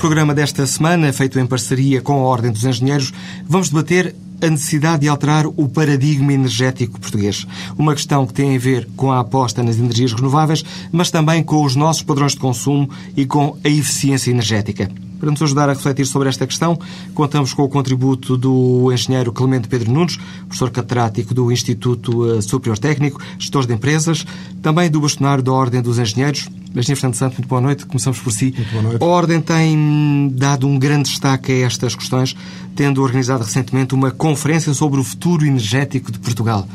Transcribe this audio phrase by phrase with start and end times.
[0.00, 3.12] programa desta semana, feito em parceria com a Ordem dos Engenheiros,
[3.46, 7.46] vamos debater a necessidade de alterar o paradigma energético português.
[7.76, 11.62] Uma questão que tem a ver com a aposta nas energias renováveis, mas também com
[11.62, 14.90] os nossos padrões de consumo e com a eficiência energética.
[15.20, 16.78] Para nos ajudar a refletir sobre esta questão,
[17.12, 22.78] contamos com o contributo do engenheiro Clemente Pedro Nunes, professor catedrático do Instituto eh, Superior
[22.78, 24.24] Técnico, gestor de empresas,
[24.62, 26.48] também do bastonário da Ordem dos Engenheiros.
[26.70, 27.84] Engenheiro Fernando Santos, muito boa noite.
[27.84, 28.54] Começamos por si.
[28.56, 29.02] Muito boa noite.
[29.02, 32.34] A Ordem tem dado um grande destaque a estas questões,
[32.74, 36.66] tendo organizado recentemente uma conferência sobre o futuro energético de Portugal.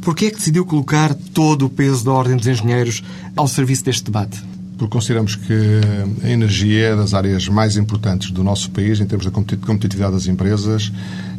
[0.00, 3.04] Por que é que decidiu colocar todo o peso da Ordem dos Engenheiros
[3.36, 4.51] ao serviço deste debate?
[4.82, 5.80] Porque consideramos que
[6.24, 10.26] a energia é das áreas mais importantes do nosso país em termos da competitividade das
[10.26, 10.90] empresas,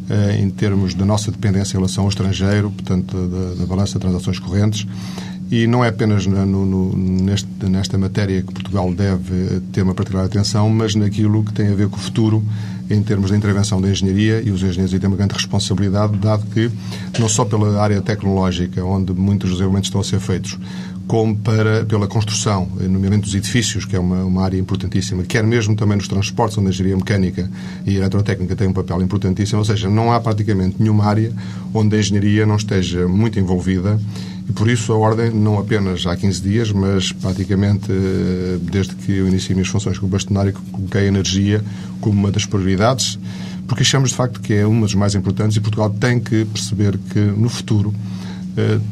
[0.08, 3.98] eh, em termos da nossa dependência em relação ao estrangeiro, portanto, da, da balança de
[3.98, 4.86] transações correntes.
[5.50, 10.24] E não é apenas no, no, neste, nesta matéria que Portugal deve ter uma particular
[10.24, 12.42] atenção, mas naquilo que tem a ver com o futuro
[12.88, 16.70] em termos de intervenção da engenharia e os engenheiros têm uma grande responsabilidade, dado que,
[17.18, 20.58] não só pela área tecnológica, onde muitos desenvolvimentos estão a ser feitos,
[21.06, 25.76] como para, pela construção, nomeadamente dos edifícios, que é uma, uma área importantíssima, quer mesmo
[25.76, 27.50] também nos transportes, onde a engenharia mecânica
[27.84, 31.32] e a eletrotécnica têm um papel importantíssimo, ou seja, não há praticamente nenhuma área
[31.72, 34.00] onde a engenharia não esteja muito envolvida.
[34.48, 39.12] E por isso a Ordem, não apenas há 15 dias, mas praticamente eh, desde que
[39.12, 41.64] eu iniciei minhas funções como bastonário, coloquei a energia
[42.00, 43.18] como uma das prioridades,
[43.66, 46.98] porque achamos de facto que é uma das mais importantes e Portugal tem que perceber
[47.10, 47.94] que no futuro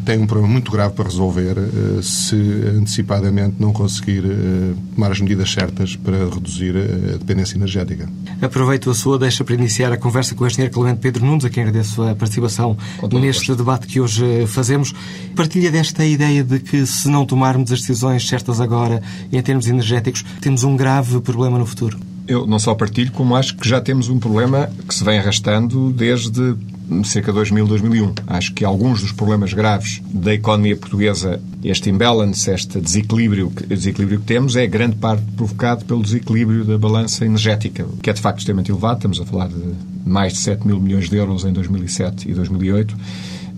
[0.05, 2.37] tem um problema muito grave para resolver eh, se
[2.77, 8.09] antecipadamente não conseguir eh, tomar as medidas certas para reduzir a dependência energética.
[8.41, 11.51] Aproveito a sua deixa para iniciar a conversa com o engenheiro Clemente Pedro Nunes, a
[11.51, 12.77] quem agradeço a participação
[13.13, 14.93] neste debate que hoje fazemos.
[15.37, 20.25] Partilha desta ideia de que se não tomarmos as decisões certas agora em termos energéticos,
[20.41, 22.12] temos um grave problema no futuro.
[22.27, 25.93] Eu não só partilho, como acho que já temos um problema que se vem arrastando
[25.93, 26.57] desde
[27.05, 28.15] cerca de 2000, 2001.
[28.27, 34.27] Acho que alguns dos problemas graves da economia portuguesa, este imbalance, este desequilíbrio, desequilíbrio que
[34.27, 38.71] temos, é grande parte provocado pelo desequilíbrio da balança energética, que é de facto extremamente
[38.71, 38.97] elevado.
[38.97, 42.97] Estamos a falar de mais de 7 mil milhões de euros em 2007 e 2008.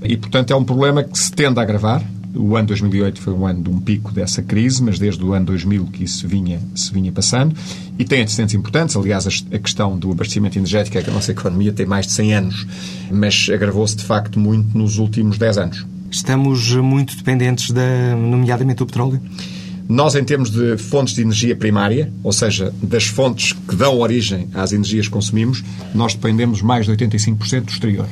[0.05, 2.03] E, portanto, é um problema que se tende a agravar.
[2.35, 5.47] O ano 2008 foi um ano de um pico dessa crise, mas desde o ano
[5.47, 7.55] 2000 que isso vinha, se vinha passando.
[7.97, 8.97] E tem antecedentes importantes.
[8.97, 12.35] Aliás, a questão do abastecimento energético é que a nossa economia tem mais de 100
[12.35, 12.67] anos,
[13.11, 15.87] mas agravou-se de facto muito nos últimos 10 anos.
[16.11, 19.21] Estamos muito dependentes, da, nomeadamente, do petróleo?
[19.89, 24.49] Nós, em termos de fontes de energia primária, ou seja, das fontes que dão origem
[24.55, 25.63] às energias que consumimos,
[25.95, 28.07] nós dependemos mais de 85% do exterior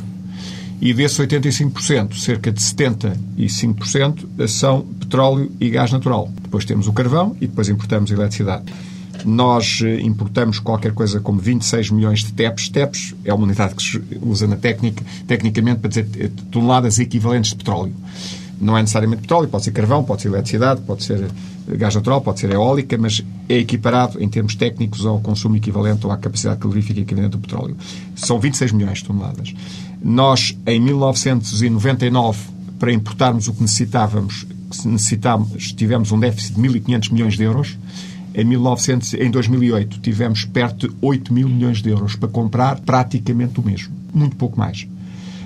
[0.82, 6.28] e desses 85%, cerca de 75% são petróleo e gás natural.
[6.42, 8.64] Depois temos o carvão e depois importamos eletricidade.
[9.24, 12.68] Nós eh, importamos qualquer coisa como 26 milhões de TEPs.
[12.68, 17.52] TEPs é uma unidade que se usa na técnica, tecnicamente para dizer eh, toneladas equivalentes
[17.52, 17.94] de petróleo.
[18.60, 22.20] Não é necessariamente petróleo, pode ser carvão, pode ser eletricidade, pode ser eh, gás natural,
[22.22, 26.58] pode ser eólica, mas é equiparado em termos técnicos ao consumo equivalente ou à capacidade
[26.58, 27.76] calorífica equivalente do petróleo.
[28.16, 29.54] São 26 milhões de toneladas.
[30.04, 32.38] Nós, em 1999,
[32.78, 34.44] para importarmos o que necessitávamos,
[34.84, 37.78] necessitávamos tivemos um déficit de 1.500 milhões de euros.
[38.34, 43.60] Em, 1900, em 2008 tivemos perto de 8 mil milhões de euros para comprar praticamente
[43.60, 43.94] o mesmo.
[44.12, 44.88] Muito pouco mais.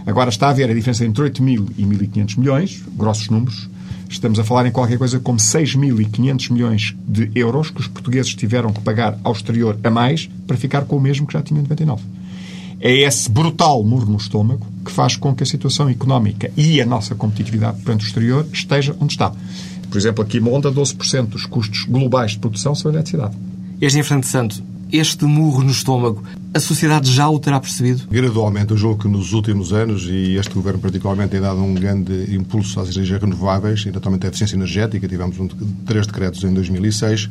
[0.06, 3.68] Agora está a haver a diferença entre 8 mil e 1.500 milhões, grossos números.
[4.08, 8.72] Estamos a falar em qualquer coisa como 6.500 milhões de euros que os portugueses tiveram
[8.72, 11.62] que pagar ao exterior a mais para ficar com o mesmo que já tinham em
[11.68, 12.15] 99
[12.80, 16.86] é esse brutal muro no estômago que faz com que a situação económica e a
[16.86, 19.32] nossa competitividade perante o exterior esteja onde está.
[19.90, 23.36] Por exemplo, aqui monta 12% dos custos globais de produção são eletricidade.
[23.80, 24.62] Este Fernando Santo,
[24.92, 26.22] este murro no estômago,
[26.54, 28.04] a sociedade já o terá percebido?
[28.10, 32.34] Gradualmente, eu julgo que nos últimos anos, e este governo particularmente tem dado um grande
[32.34, 35.48] impulso às energias renováveis e naturalmente à eficiência energética, tivemos um,
[35.84, 37.28] três decretos em 2006,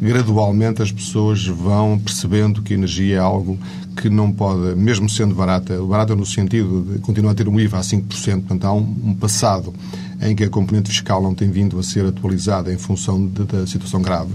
[0.00, 3.58] gradualmente as pessoas vão percebendo que a energia é algo
[3.96, 7.78] que não pode, mesmo sendo barata, barata no sentido de continuar a ter um IVA
[7.78, 8.02] a 5%,
[8.40, 9.72] portanto há um, um passado
[10.20, 14.02] em que a componente fiscal não tem vindo a ser atualizada em função da situação
[14.02, 14.32] grave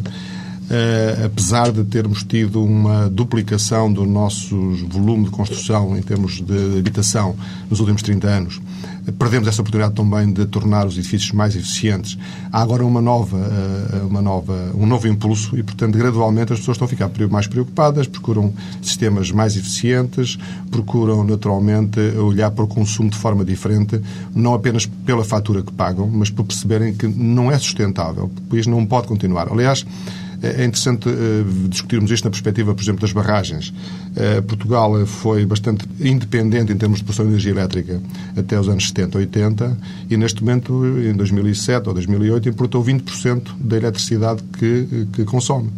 [0.72, 4.56] uh, apesar de termos tido uma duplicação do nosso
[4.88, 7.36] volume de construção em termos de habitação
[7.70, 8.62] nos últimos 30 anos,
[9.18, 12.18] perdemos essa oportunidade também de tornar os edifícios mais eficientes.
[12.52, 16.76] Há agora uma nova, uh, uma nova, um novo impulso e, portanto, gradualmente as pessoas
[16.76, 20.38] estão a ficar mais preocupadas, procuram sistemas mais eficientes,
[20.70, 24.00] procuram naturalmente olhar para o consumo de forma diferente,
[24.34, 28.86] não apenas pela fatura que pagam, mas por perceberem que não é sustentável, país não
[28.86, 29.52] pode continuar.
[29.52, 29.86] Aliás,
[30.42, 31.08] É interessante
[31.70, 33.72] discutirmos isto na perspectiva, por exemplo, das barragens.
[34.48, 38.02] Portugal foi bastante independente em termos de produção de energia elétrica
[38.36, 39.78] até os anos 70, 80
[40.10, 45.70] e neste momento, em 2007 ou 2008, importou 20% da eletricidade que, que consome.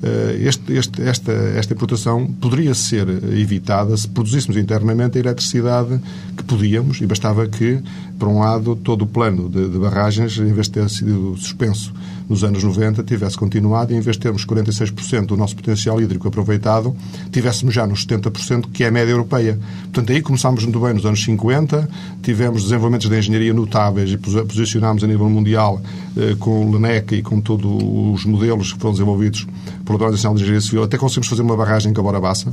[0.00, 6.00] Eh, este, este, esta, esta importação poderia ser evitada se produzíssemos internamente a eletricidade
[6.36, 7.80] que podíamos e bastava que,
[8.16, 11.92] por um lado, todo o plano de, de barragens, em vez de ter sido suspenso
[12.28, 16.28] nos anos 90, tivesse continuado e, em vez de termos 46% do nosso potencial hídrico
[16.28, 16.94] aproveitado,
[17.32, 19.58] tivéssemos já nos 70%, que é a média europeia.
[19.84, 21.88] Portanto, aí começámos muito bem nos anos 50,
[22.22, 25.80] tivemos desenvolvimentos de engenharia notáveis e posicionámos a nível mundial
[26.16, 29.46] eh, com o LENEC e com todos os modelos que foram desenvolvidos
[29.84, 30.82] pela Organização de Engenharia Civil.
[30.82, 32.52] Até conseguimos fazer uma barragem em Cabora Bassa,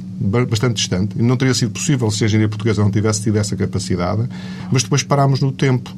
[0.49, 1.21] bastante distante.
[1.21, 4.27] Não teria sido possível se a engenharia portuguesa não tivesse tido essa capacidade,
[4.71, 5.91] mas depois parámos no tempo.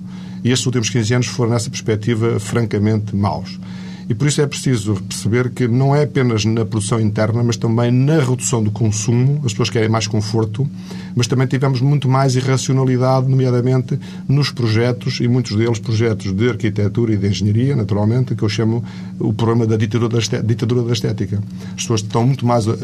[0.44, 3.60] E estes últimos 15 anos foram, nessa perspectiva, francamente maus.
[4.10, 7.92] E por isso é preciso perceber que não é apenas na produção interna, mas também
[7.92, 9.42] na redução do consumo.
[9.44, 10.66] As pessoas querem mais conforto,
[11.14, 17.14] mas também tivemos muito mais irracionalidade, nomeadamente nos projetos, e muitos deles projetos de arquitetura
[17.14, 18.82] e de engenharia, naturalmente, que eu chamo
[19.20, 21.44] o problema da ditadura da estética.
[21.76, 22.76] As pessoas estão muito mais uh,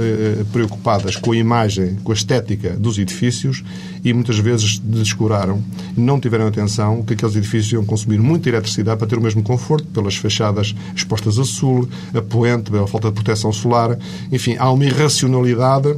[0.51, 3.63] preocupadas com a imagem, com a estética dos edifícios
[4.03, 5.63] e muitas vezes descuraram,
[5.95, 9.87] não tiveram atenção que aqueles edifícios iam consumir muita eletricidade para ter o mesmo conforto,
[9.87, 13.97] pelas fachadas expostas a sul, a poente, pela falta de proteção solar.
[14.31, 15.95] Enfim, há uma irracionalidade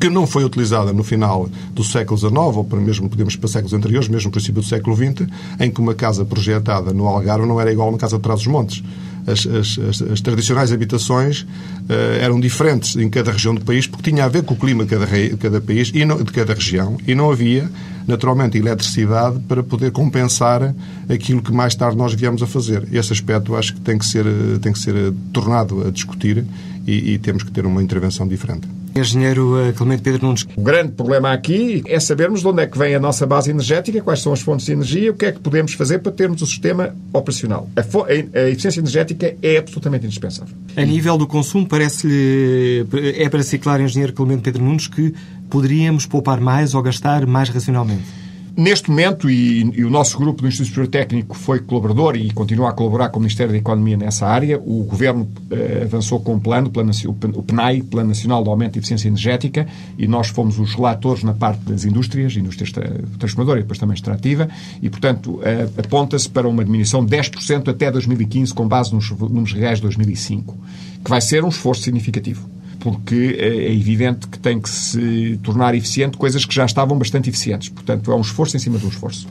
[0.00, 3.72] que não foi utilizada no final do século XIX, ou para mesmo podemos para séculos
[3.72, 5.26] anteriores, mesmo no princípio do século XX,
[5.58, 8.82] em que uma casa projetada no Algarve não era igual a uma casa de Trás-os-Montes
[9.26, 14.10] as, as, as, as tradicionais habitações uh, eram diferentes em cada região do país, porque
[14.10, 16.54] tinha a ver com o clima de cada, de cada país e não, de cada
[16.54, 17.70] região, e não havia,
[18.06, 20.74] naturalmente, eletricidade para poder compensar
[21.08, 22.86] aquilo que mais tarde nós viemos a fazer.
[22.92, 24.24] Esse aspecto acho que tem que ser,
[24.60, 26.44] tem que ser tornado a discutir
[26.86, 28.68] e, e temos que ter uma intervenção diferente.
[28.94, 30.46] Engenheiro eh, Clemente Pedro Nunes.
[30.56, 34.00] O grande problema aqui é sabermos de onde é que vem a nossa base energética,
[34.00, 36.46] quais são as fontes de energia, o que é que podemos fazer para termos o
[36.46, 37.68] sistema operacional.
[37.76, 40.54] A, a eficiência energética é absolutamente indispensável.
[40.76, 42.86] A nível do consumo, parece-lhe,
[43.16, 45.14] é para ser claro, Engenheiro Clemente Pedro Nunes, que
[45.50, 48.23] poderíamos poupar mais ou gastar mais racionalmente?
[48.56, 52.68] Neste momento, e, e, o nosso grupo do Instituto Superior Técnico foi colaborador e continua
[52.68, 56.38] a colaborar com o Ministério da Economia nessa área, o Governo eh, avançou com um
[56.38, 56.92] plano, plano,
[57.34, 59.66] o PNAE, Plano Nacional de Aumento de Eficiência Energética,
[59.98, 62.70] e nós fomos os relatores na parte das indústrias, indústria
[63.18, 64.48] transformadora e depois também extrativa,
[64.80, 69.52] e, portanto, eh, aponta-se para uma diminuição de 10% até 2015, com base nos números
[69.52, 70.56] reais de 2005,
[71.02, 72.48] que vai ser um esforço significativo
[72.84, 77.70] porque é evidente que tem que se tornar eficiente coisas que já estavam bastante eficientes.
[77.70, 79.26] Portanto, é um esforço em cima de um esforço.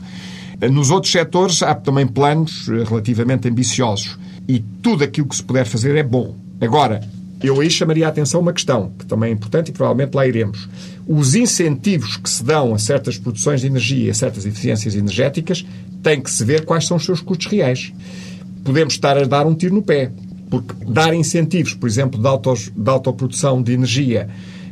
[0.72, 4.18] Nos outros setores há também planos eh, relativamente ambiciosos
[4.48, 6.34] e tudo aquilo que se puder fazer é bom.
[6.60, 7.00] Agora,
[7.40, 10.68] eu aí chamaria a atenção uma questão, que também é importante e provavelmente lá iremos.
[11.06, 15.64] Os incentivos que se dão a certas produções de energia, a certas eficiências energéticas,
[16.02, 17.92] tem que se ver quais são os seus custos reais.
[18.64, 20.10] Podemos estar a dar um tiro no pé.
[20.62, 24.28] Porque dar incentivos, por exemplo, de, autos, de autoprodução de energia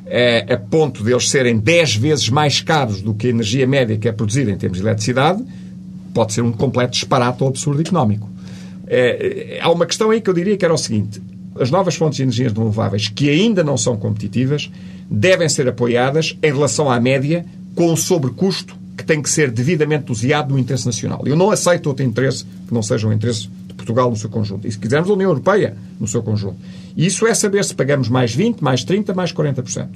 [0.06, 3.96] é, a ponto de eles serem 10 vezes mais caros do que a energia média
[3.96, 5.42] que é produzida em termos de eletricidade,
[6.12, 8.28] pode ser um completo disparate ou absurdo económico.
[8.86, 11.20] É, há uma questão aí que eu diria que era o seguinte:
[11.58, 14.70] as novas fontes de energias renováveis que ainda não são competitivas
[15.10, 20.04] devem ser apoiadas em relação à média com o sobrecusto que tem que ser devidamente
[20.04, 21.22] doseado no interesse nacional.
[21.24, 24.66] Eu não aceito outro interesse que não seja o interesse Portugal no seu conjunto.
[24.66, 26.56] E se quisermos a União Europeia no seu conjunto.
[26.96, 29.88] E isso é saber se pagamos mais 20%, mais 30%, mais 40%.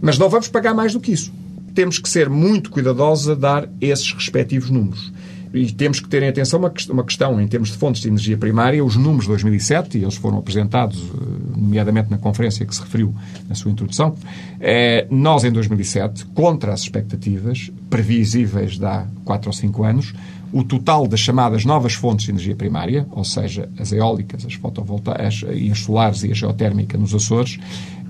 [0.00, 1.32] Mas não vamos pagar mais do que isso.
[1.74, 5.12] Temos que ser muito cuidadosos a dar esses respectivos números.
[5.56, 8.36] E temos que ter em atenção uma, uma questão em termos de fontes de energia
[8.36, 12.80] primária, os números de 2007, e eles foram apresentados, eh, nomeadamente na conferência que se
[12.82, 13.14] referiu
[13.48, 14.14] na sua introdução.
[14.60, 20.14] É, nós, em 2007, contra as expectativas previsíveis de há 4 ou 5 anos,
[20.52, 25.44] o total das chamadas novas fontes de energia primária, ou seja, as eólicas, as fotovoltaicas
[25.52, 27.58] e as solares e a geotérmica nos Açores,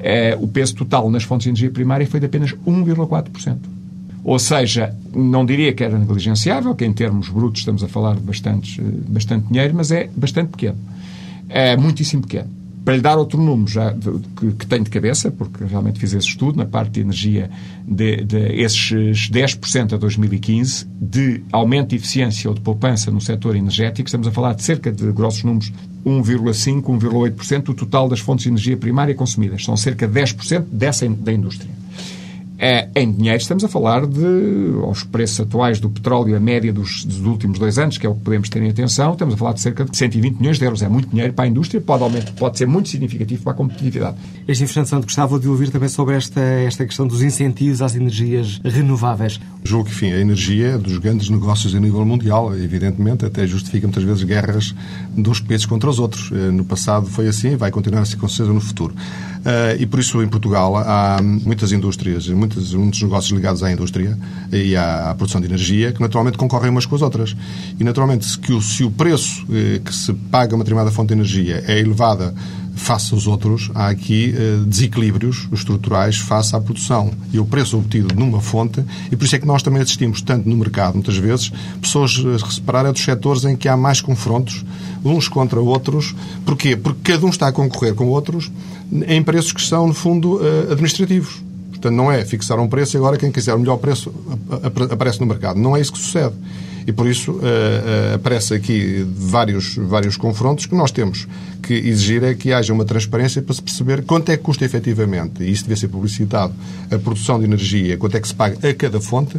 [0.01, 3.76] é, o peso total nas fontes de energia primária foi de apenas 1,4%.
[4.27, 8.23] Ou seja, não diria que era negligenciável, que em termos brutos estamos a falar de
[8.23, 10.77] bastante, bastante dinheiro, mas é bastante pequeno.
[11.49, 12.51] É muitíssimo pequeno.
[12.85, 16.13] Para lhe dar outro número já de, que, que, tenho de cabeça, porque realmente fiz
[16.13, 17.49] esse estudo, na parte de energia,
[17.87, 23.55] de, de esses 10% a 2015, de aumento de eficiência ou de poupança no setor
[23.55, 25.73] energético, estamos a falar de cerca de, grossos números,
[26.05, 29.65] 1,5%, 1,8% do total das fontes de energia primária consumidas.
[29.65, 31.71] São cerca de 10% dessa da indústria.
[32.59, 34.25] É, em dinheiro, estamos a falar de,
[34.83, 38.15] aos preços atuais do petróleo, a média dos, dos, últimos dois anos, que é o
[38.15, 40.83] que podemos ter em atenção, estamos a falar de cerca de 120 milhões de euros.
[40.83, 44.17] É muito dinheiro para a indústria, pode, aumentar, pode ser muito significativo para a competitividade.
[44.49, 48.61] Este Fernando Santo gostava de ouvir também sobre esta, esta questão dos incentivos às energias
[48.65, 49.39] renováveis.
[49.63, 53.87] Julgo que, enfim, a energia é dos grandes negócios a nível mundial, evidentemente, até justifica
[53.87, 54.75] muitas vezes guerras
[55.15, 56.31] de uns países contra os outros.
[56.33, 58.95] Eh, no passado foi assim, vai continuar a ser com certeza no futuro.
[59.47, 64.17] Uh, e por isso, em Portugal, há muitas indústrias, muitos, muitos negócios ligados à indústria
[64.53, 67.37] e à, à, produção de energia que naturalmente concorrem umas com as outras.
[67.79, 71.09] E naturalmente, se, que o, se o preço eh, que se paga uma determinada fonte
[71.09, 72.35] de energia é elevada
[72.77, 78.15] face aos outros, há aqui eh, desequilíbrios estruturais face à produção e o preço obtido
[78.15, 81.51] numa fonte, e por isso é que nós também assistimos tanto no mercado, muitas vezes,
[81.81, 84.65] pessoas a separar é dos setores em que há mais confrontos,
[85.03, 86.15] uns contra outros.
[86.45, 86.77] Porquê?
[86.77, 88.51] Porque cada um está a concorrer com outros
[89.07, 91.46] em preços que são, no fundo, eh, administrativos.
[91.87, 94.13] Portanto, não é fixar um preço e agora quem quiser o melhor preço
[94.91, 95.61] aparece no mercado.
[95.61, 96.35] Não é isso que sucede.
[96.85, 101.29] E por isso uh, uh, aparece aqui vários, vários confrontos que nós temos
[101.63, 105.43] que exigir é que haja uma transparência para se perceber quanto é que custa efetivamente,
[105.43, 106.55] e isso deve ser publicitado,
[106.89, 109.37] a produção de energia, quanto é que se paga a cada fonte,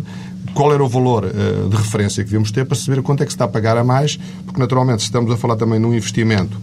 [0.54, 3.32] qual era o valor uh, de referência que devemos ter para saber quanto é que
[3.32, 6.60] se está a pagar a mais, porque naturalmente estamos a falar também num investimento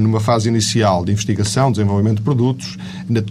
[0.00, 2.76] numa fase inicial de investigação, desenvolvimento de produtos,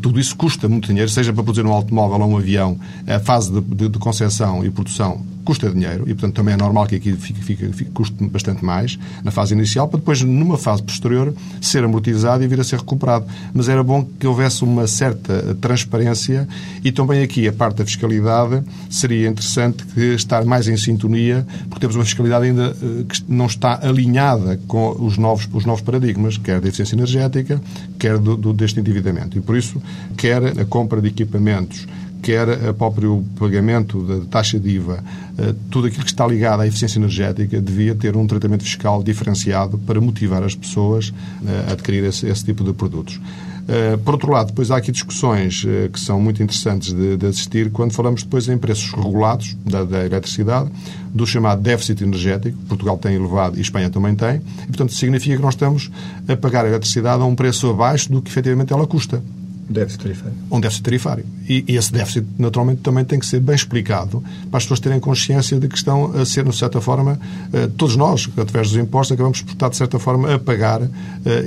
[0.01, 3.51] tudo isso custa muito dinheiro, seja para produzir um automóvel ou um avião, a fase
[3.51, 7.13] de, de, de concepção e produção custa dinheiro e, portanto, também é normal que aqui
[7.13, 11.83] fique, fique, fique, custe bastante mais na fase inicial, para depois, numa fase posterior, ser
[11.83, 13.25] amortizado e vir a ser recuperado.
[13.53, 16.47] Mas era bom que houvesse uma certa transparência
[16.83, 21.81] e também aqui a parte da fiscalidade seria interessante que estar mais em sintonia, porque
[21.81, 26.37] temos uma fiscalidade ainda eh, que não está alinhada com os novos, os novos paradigmas,
[26.37, 27.61] quer da eficiência energética,
[27.99, 29.37] quer do, do, deste endividamento.
[29.37, 29.81] E por isso,
[30.17, 31.87] quer a compra de equipamentos
[32.23, 35.03] quer o próprio pagamento da taxa de IVA,
[35.37, 39.77] eh, tudo aquilo que está ligado à eficiência energética devia ter um tratamento fiscal diferenciado
[39.79, 41.13] para motivar as pessoas
[41.45, 43.19] eh, a adquirir esse, esse tipo de produtos.
[43.63, 47.71] Uh, por outro lado, depois há aqui discussões que são muito interessantes de, de, assistir
[47.71, 50.69] quando falamos depois em preços regulados da, da, eletricidade,
[51.13, 55.41] do chamado déficit energético, Portugal tem elevado e Espanha também tem, e portanto significa que
[55.41, 55.89] nós estamos
[56.27, 59.23] a pagar a eletricidade a um preço abaixo do que efetivamente ela custa.
[59.69, 60.33] Déficit tarifário.
[60.51, 61.25] Um déficit tarifário.
[61.47, 64.99] E, e, esse déficit, naturalmente, também tem que ser bem explicado para as pessoas terem
[64.99, 67.19] consciência de que estão a ser, de certa forma,
[67.51, 70.89] eh, todos nós, através dos impostos, acabamos por estar, de certa forma, a pagar eh,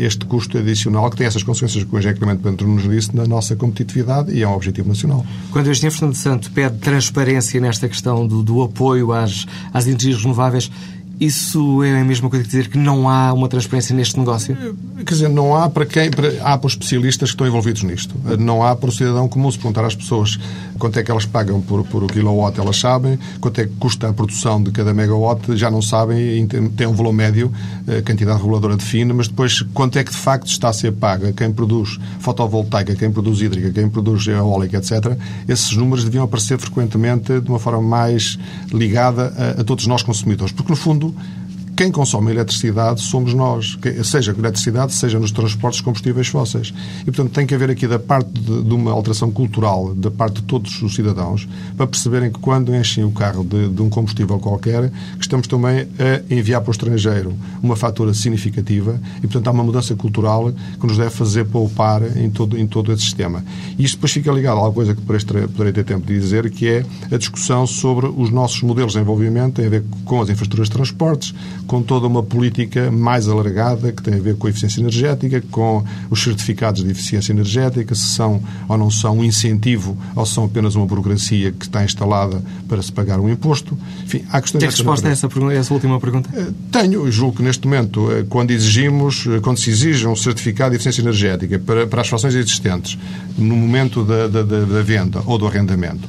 [0.00, 3.26] este custo adicional que tem essas consequências que o Engenheiro Clemente Bento nos disse na
[3.26, 5.24] nossa competitividade e é um objetivo nacional.
[5.50, 10.22] Quando o Engenheiro Fernando Santo pede transparência nesta questão do, do apoio às, às energias
[10.22, 10.70] renováveis,
[11.18, 14.56] isso é a mesma coisa que dizer que não há uma transparência neste negócio?
[14.96, 16.10] Quer dizer, não há para quem.
[16.10, 18.14] Para, há para os especialistas que estão envolvidos nisto.
[18.38, 20.38] Não há para o cidadão comum se perguntar às pessoas
[20.78, 24.08] quanto é que elas pagam por, por o kilowatt, elas sabem, quanto é que custa
[24.08, 27.50] a produção de cada megawatt, já não sabem, tem um valor médio,
[27.86, 31.32] a quantidade reguladora define, mas depois quanto é que de facto está a ser paga
[31.32, 35.16] quem produz fotovoltaica, quem produz hídrica, quem produz eólica, etc.
[35.48, 38.38] Esses números deviam aparecer frequentemente de uma forma mais
[38.72, 41.45] ligada a, a todos nós consumidores, porque no fundo mundo
[41.76, 46.72] quem consome eletricidade somos nós, seja com eletricidade, seja nos transportes de combustíveis fósseis.
[47.02, 50.36] E, portanto, tem que haver aqui, da parte de, de, uma alteração cultural, da parte
[50.36, 54.38] de todos os cidadãos, para perceberem que quando enchem o carro de, de um combustível
[54.38, 59.50] qualquer, que estamos também a enviar para o estrangeiro uma fatura significativa e, portanto, há
[59.50, 63.44] uma mudança cultural que nos deve fazer poupar em todo, em todo esse sistema.
[63.78, 66.66] E isto depois fica ligado a alguma coisa que poderei ter tempo de dizer, que
[66.68, 70.68] é a discussão sobre os nossos modelos de envolvimento, tem a ver com as infraestruturas
[70.68, 71.34] de transportes,
[71.66, 75.84] com toda uma política mais alargada que tem a ver com a eficiência energética, com
[76.10, 80.74] os certificados de eficiência energética, se são ou não são um incentivo ou são apenas
[80.74, 83.76] uma burocracia que está instalada para se pagar um imposto.
[84.04, 86.30] Enfim, há questões Tem resposta a essa, a essa última pergunta?
[86.34, 87.10] Eh, tenho.
[87.10, 91.02] Julgo que neste momento, eh, quando exigimos, eh, quando se exige um certificado de eficiência
[91.02, 92.98] energética para, para as frações existentes,
[93.36, 96.08] no momento da, da, da venda ou do arrendamento,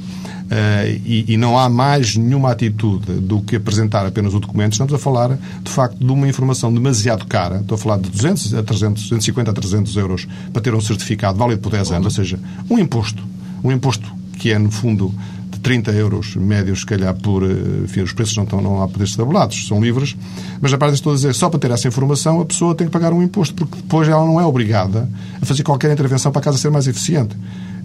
[1.06, 4.98] e, e, não há mais nenhuma atitude do que apresentar apenas o documento, estamos a
[4.98, 7.58] falar, de facto, de uma informação demasiado cara.
[7.58, 11.38] Estou a falar de 200 a 300, 250 a 300 euros para ter um certificado
[11.38, 12.40] válido por 10 anos, ou seja,
[12.70, 13.22] um imposto.
[13.64, 15.14] Um imposto que é, no fundo,
[15.50, 17.44] de 30 euros médios, se calhar, por.
[17.44, 20.16] Eh, enfim, os preços não, estão, não há poderes tabulados, são livres.
[20.62, 22.94] Mas, a parte estou a dizer, só para ter essa informação, a pessoa tem que
[22.94, 25.10] pagar um imposto, porque depois ela não é obrigada
[25.42, 27.36] a fazer qualquer intervenção para a casa ser mais eficiente.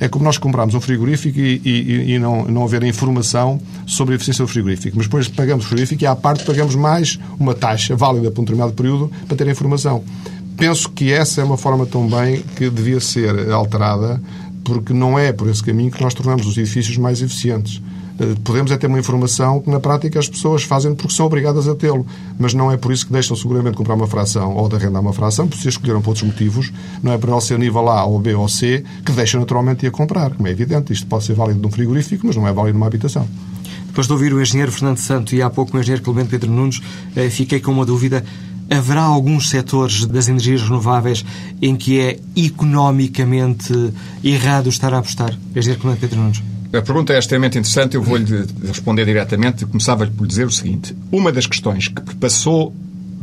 [0.02, 4.16] É como nós compramos um frigorífico e, e, e não, não haver informação sobre a
[4.16, 4.96] eficiência do frigorífico.
[4.96, 8.44] Mas depois pagamos o frigorífico e, à parte, pagamos mais uma taxa válida por um
[8.44, 10.02] determinado período para ter a informação.
[10.56, 14.20] Penso que essa é uma forma também que devia ser alterada
[14.64, 17.80] porque não é por esse caminho que nós tornamos os edifícios mais eficientes.
[18.22, 21.66] Eh, podemos é ter uma informação que, na prática, as pessoas fazem porque são obrigadas
[21.66, 22.06] a tê-lo.
[22.38, 25.12] Mas não é por isso que deixam seguramente comprar uma fração ou de arrendar uma
[25.12, 28.20] fração, porque se escolheram por outros motivos, não é para ele ser nível A ou
[28.20, 30.92] B ou C, que deixam naturalmente ir a comprar, como é evidente.
[30.92, 33.26] Isto pode ser válido num frigorífico, mas não é válido numa habitação.
[33.86, 36.80] Depois de ouvir o engenheiro Fernando Santo e há pouco o engenheiro Clemente Pedro Nunes,
[37.16, 38.24] eh, fiquei com uma dúvida.
[38.70, 41.24] Haverá alguns setores das energias renováveis
[41.60, 43.92] em que é economicamente
[44.24, 45.36] errado estar a apostar?
[45.54, 46.51] Engenheiro Clemente Pedro Nunes.
[46.72, 49.66] A pergunta é extremamente interessante, eu vou-lhe responder diretamente.
[49.66, 52.74] Começava-lhe por dizer o seguinte: uma das questões que passou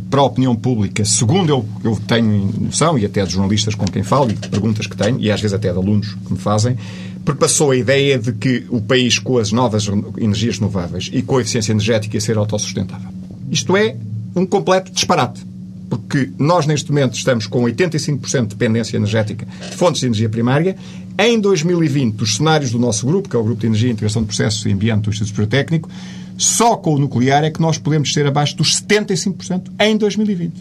[0.10, 4.04] para a opinião pública, segundo eu, eu tenho noção, e até de jornalistas com quem
[4.04, 6.78] falo, e de perguntas que tenho, e às vezes até de alunos que me fazem,
[7.26, 9.88] perpassou a ideia de que o país, com as novas
[10.18, 13.10] energias renováveis e com a eficiência energética, ia ser autossustentável.
[13.52, 13.96] Isto é
[14.36, 15.50] um completo disparate.
[15.90, 20.76] Porque nós, neste momento, estamos com 85% de dependência energética de fontes de energia primária.
[21.22, 24.28] Em 2020, os cenários do nosso grupo, que é o Grupo de Energia, Integração de
[24.28, 25.90] Processos e Ambiente do Instituto Superior Técnico,
[26.38, 30.54] só com o nuclear é que nós podemos ser abaixo dos 75% em 2020.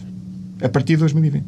[0.60, 1.44] A partir de 2020.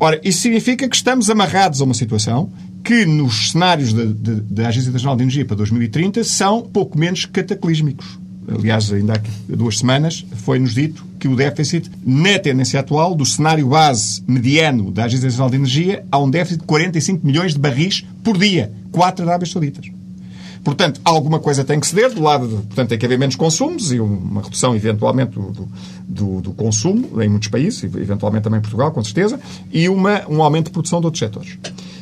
[0.00, 2.50] Ora, isso significa que estamos amarrados a uma situação
[2.82, 8.18] que nos cenários da Agência Internacional de Energia para 2030 são pouco menos cataclísmicos.
[8.48, 13.66] Aliás, ainda há duas semanas foi-nos dito que o déficit, na tendência atual, do cenário
[13.66, 18.04] base mediano da Agência Nacional de Energia, há um déficit de 45 milhões de barris
[18.22, 18.70] por dia.
[18.92, 19.86] Quatro Arábias Sauditas.
[20.62, 23.90] Portanto, alguma coisa tem que ceder do lado, de, portanto, tem que haver menos consumos
[23.90, 25.66] e uma redução, eventualmente, do,
[26.06, 29.40] do, do, consumo em muitos países, eventualmente também em Portugal, com certeza,
[29.72, 31.56] e uma, um aumento de produção de outros setores.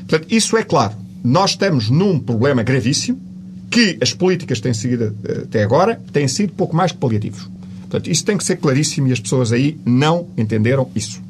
[0.08, 0.94] Portanto, isso é claro.
[1.22, 3.20] Nós estamos num problema gravíssimo
[3.70, 7.48] que as políticas têm seguido eh, até agora têm sido pouco mais que paliativos.
[7.92, 11.20] Portanto, isso tem que ser claríssimo e as pessoas aí não entenderam isso.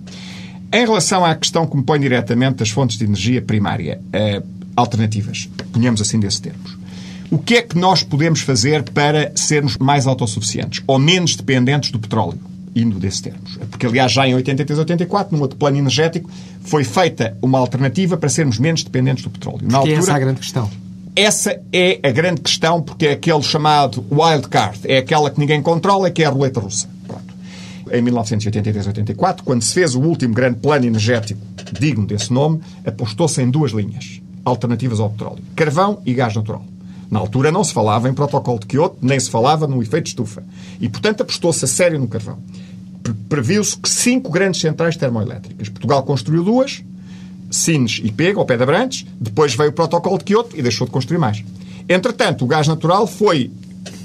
[0.73, 4.41] Em relação à questão que me põe diretamente das fontes de energia primária eh,
[4.77, 6.79] alternativas, ponhamos assim desses termos.
[7.33, 11.99] O que é que nós podemos fazer para sermos mais autossuficientes ou menos dependentes do
[11.99, 12.39] petróleo?
[12.77, 13.59] Indo desses termos.
[13.69, 18.29] Porque, aliás, já em 83, 84, num outro plano energético, foi feita uma alternativa para
[18.29, 19.63] sermos menos dependentes do petróleo.
[19.65, 20.71] Na altura, essa é a grande questão.
[21.15, 24.81] Essa é a grande questão, porque é aquele chamado wild card.
[24.85, 26.89] É aquela que ninguém controla, que é a roleta russa.
[27.07, 27.35] Pronto.
[27.93, 31.41] Em 1983-84, quando se fez o último grande plano energético
[31.79, 36.65] digno desse nome, apostou-se em duas linhas alternativas ao petróleo: carvão e gás natural.
[37.11, 40.43] Na altura não se falava em protocolo de Kyoto, nem se falava no efeito estufa.
[40.81, 42.39] E, portanto, apostou-se a sério no carvão.
[43.29, 45.69] Previu-se que cinco grandes centrais termoelétricas.
[45.69, 46.83] Portugal construiu duas,
[47.53, 49.07] Sines e Pego, ao pé de Abrantes.
[49.21, 51.45] Depois veio o protocolo de Kyoto e deixou de construir mais.
[51.89, 53.51] Entretanto, o gás natural foi,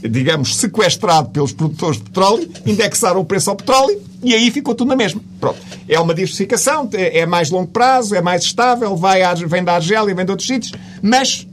[0.02, 4.90] digamos, sequestrado pelos produtores de petróleo, indexaram o preço ao petróleo e aí ficou tudo
[4.90, 5.22] na mesma.
[5.40, 5.60] Pronto.
[5.88, 10.26] É uma diversificação, é mais longo prazo, é mais estável, vai, vem da Argélia, vem
[10.26, 11.48] de outros sítios, mas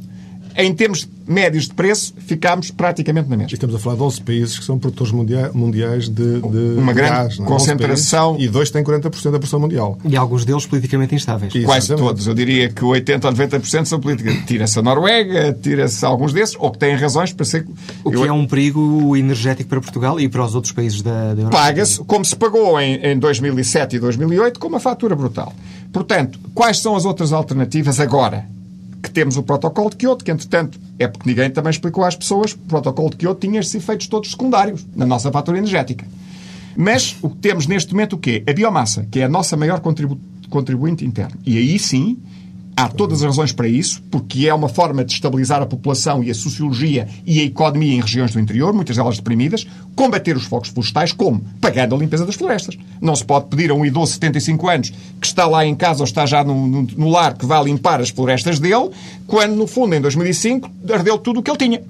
[0.57, 3.51] em termos médios de preço, ficámos praticamente na mesma.
[3.51, 7.13] E estamos a falar de 11 países que são produtores mundiais de, de Uma grande
[7.13, 7.45] gás, é?
[7.45, 8.37] concentração.
[8.39, 9.99] E dois têm 40% da produção mundial.
[10.05, 11.53] E alguns deles politicamente instáveis.
[11.65, 12.27] Quase todos.
[12.27, 14.35] Eu diria que 80% ou 90% são políticos.
[14.47, 17.67] Tira-se a Noruega, tira-se alguns desses, ou que têm razões para ser...
[18.03, 18.25] O que Eu...
[18.27, 21.57] é um perigo energético para Portugal e para os outros países da, da Europa.
[21.57, 25.53] Paga-se, como se pagou em, em 2007 e 2008, com uma fatura brutal.
[25.93, 28.47] Portanto, quais são as outras alternativas agora?
[29.05, 32.53] Que temos o protocolo de Kyoto, que entretanto é porque ninguém também explicou às pessoas
[32.53, 36.07] o protocolo de Kyoto tinha esses efeitos todos secundários na nossa fatura energética.
[36.77, 38.43] Mas o que temos neste momento o quê?
[38.49, 40.19] A biomassa, que é a nossa maior contribu
[40.51, 41.37] contribuinte interno.
[41.45, 42.19] E aí sim
[42.77, 46.31] Há todas as razões para isso, porque é uma forma de estabilizar a população e
[46.31, 50.71] a sociologia e a economia em regiões do interior, muitas delas deprimidas, combater os focos
[50.71, 51.41] florestais, como?
[51.61, 52.77] Pagando a limpeza das florestas.
[53.01, 56.01] Não se pode pedir a um idoso de 75 anos que está lá em casa
[56.01, 58.91] ou está já no, no, no lar que vá limpar as florestas dele,
[59.27, 61.83] quando, no fundo, em 2005, ardeu tudo o que ele tinha.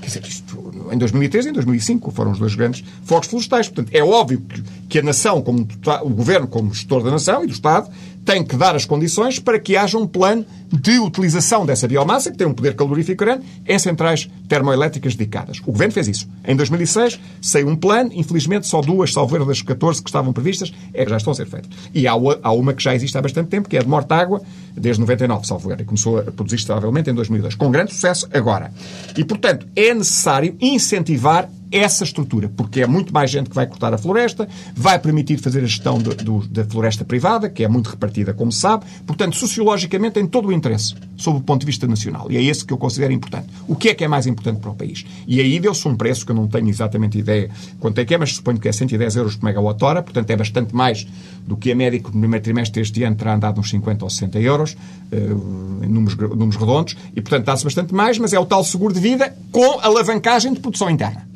[0.00, 3.68] Quer dizer, isto, em 2003 e em 2005 foram os dois grandes focos florestais.
[3.68, 5.66] Portanto, é óbvio que, que a nação, como
[6.02, 7.90] o governo como gestor da nação e do Estado,
[8.26, 12.36] tem que dar as condições para que haja um plano de utilização dessa biomassa, que
[12.36, 15.60] tem um poder calorífico grande, em centrais termoelétricas dedicadas.
[15.60, 16.28] O Governo fez isso.
[16.44, 21.04] Em 2006 saiu um plano, infelizmente só duas, salvo das 14 que estavam previstas, é
[21.04, 21.70] que já estão a ser feitas.
[21.94, 24.42] E há, uma que já existe há bastante tempo, que é de Mortágua,
[24.74, 28.72] desde 99, salvo e começou a produzir estavelmente em 2002, com grande sucesso agora.
[29.16, 33.92] E, portanto, é necessário incentivar essa estrutura, porque é muito mais gente que vai cortar
[33.92, 37.88] a floresta, vai permitir fazer a gestão do, do, da floresta privada, que é muito
[37.88, 38.84] repartida, como se sabe.
[39.06, 42.30] Portanto, sociologicamente tem todo o interesse, sob o ponto de vista nacional.
[42.30, 43.48] E é esse que eu considero importante.
[43.66, 45.04] O que é que é mais importante para o país?
[45.26, 47.50] E aí deu-se um preço que eu não tenho exatamente ideia
[47.80, 50.74] quanto é que é, mas suponho que é 110 euros por megawatt-hora, portanto é bastante
[50.74, 51.06] mais
[51.46, 54.10] do que a média que no primeiro trimestre deste ano terá andado uns 50 ou
[54.10, 54.72] 60 euros,
[55.12, 58.92] uh, em números, números redondos, e portanto dá-se bastante mais, mas é o tal seguro
[58.92, 61.26] de vida com alavancagem de produção interna.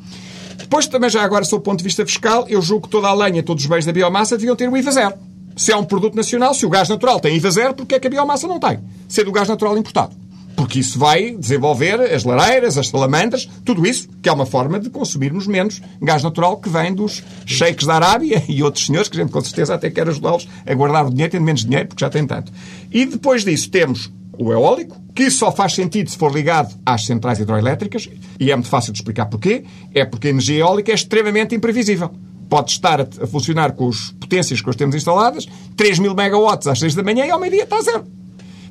[0.71, 3.13] Depois, também já agora, sob o ponto de vista fiscal, eu julgo que toda a
[3.13, 5.15] lenha, todos os bens da biomassa deviam ter o IVA zero.
[5.53, 8.07] Se é um produto nacional, se o gás natural tem IVA zero, porque é que
[8.07, 8.79] a biomassa não tem?
[9.05, 10.15] Sendo o gás natural importado.
[10.55, 14.89] Porque isso vai desenvolver as lareiras, as salamandras, tudo isso, que é uma forma de
[14.89, 19.23] consumirmos menos gás natural que vem dos sheiks da Arábia e outros senhores que a
[19.23, 22.09] gente com certeza até quer ajudá-los a guardar o dinheiro, tendo menos dinheiro, porque já
[22.09, 22.49] tem tanto.
[22.89, 27.39] E depois disso temos o eólico, que só faz sentido se for ligado às centrais
[27.39, 29.63] hidroelétricas, e é muito fácil de explicar porquê.
[29.93, 32.11] É porque a energia eólica é extremamente imprevisível.
[32.49, 36.79] Pode estar a, funcionar com as potências que hoje temos instaladas, 3 mil megawatts às
[36.79, 38.05] 6 da manhã e ao meio-dia está zero.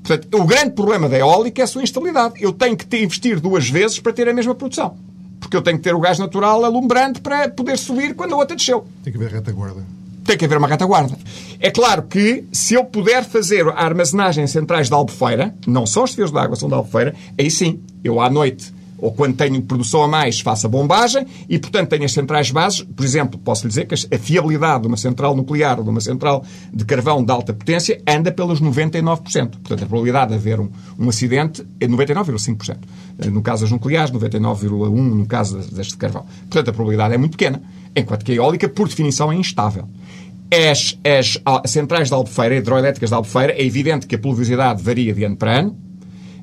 [0.02, 2.34] Portanto, o grande problema da eólica é a sua instabilidade.
[2.40, 4.96] Eu tenho que ter, investir duas vezes para ter a mesma produção.
[5.38, 8.56] Porque eu tenho que ter o gás natural alumbrante para poder subir quando a outra
[8.56, 8.86] desceu.
[9.02, 9.99] Tem que haver retaguarda
[10.30, 11.18] tem que haver uma retaguarda.
[11.58, 16.04] É claro que, se eu puder fazer a armazenagem em centrais de Albufeira, não só
[16.04, 19.60] os fios de água são de Albufeira, aí sim, eu à noite ou quando tenho
[19.62, 22.82] produção a mais, faço a bombagem e, portanto, tenho as centrais bases.
[22.82, 26.00] Por exemplo, posso lhe dizer que a fiabilidade de uma central nuclear ou de uma
[26.00, 29.16] central de carvão de alta potência anda pelos 99%.
[29.22, 32.76] Portanto, a probabilidade de haver um, um acidente é 99,5%.
[33.32, 36.26] No caso das nucleares, 99,1% no caso das de carvão.
[36.40, 37.62] Portanto, a probabilidade é muito pequena.
[37.96, 39.88] Enquanto que a eólica, por definição, é instável.
[40.52, 45.24] As, as centrais de Albufeira, hidroelétricas de Albufeira, é evidente que a pluviosidade varia de
[45.24, 45.78] ano para ano,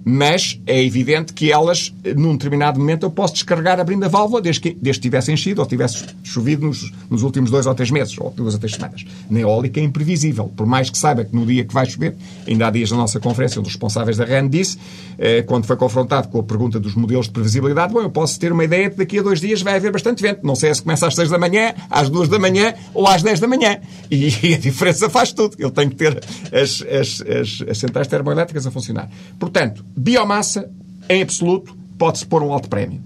[0.10, 4.62] mas é evidente que elas, num determinado momento, eu posso descarregar abrindo a válvula desde
[4.62, 8.18] que, desde que tivesse enchido ou tivesse chovido nos, nos, últimos dois ou três meses,
[8.18, 9.04] ou duas ou três semanas.
[9.30, 10.50] Na eólica é imprevisível.
[10.56, 12.16] Por mais que saiba que no dia que vai chover,
[12.48, 14.80] ainda há dias na nossa conferência, um dos responsáveis da RAN disse,
[15.18, 18.54] eh, quando foi confrontado com a pergunta dos modelos de previsibilidade, bom, eu posso ter
[18.54, 20.40] uma ideia de que daqui a dois dias vai haver bastante vento.
[20.42, 23.42] Não sei se começa às seis da manhã, às duas da manhã ou às dez
[23.42, 23.78] da manhã.
[24.10, 25.58] E, e a diferença faz tudo.
[25.60, 29.10] Ele tem que ter as, as, as, as centrais termoelétricas a funcionar.
[29.38, 30.70] Portanto, biomassa,
[31.10, 33.02] em absoluto, pode-se pôr um alto prémio.